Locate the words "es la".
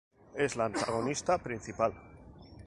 0.33-0.65